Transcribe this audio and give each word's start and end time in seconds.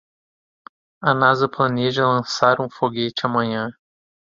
A 1.03 1.13
Nasa 1.13 1.47
planeja 1.47 2.07
lançar 2.07 2.59
um 2.59 2.67
foguete 2.67 3.27
amanhã. 3.27 3.69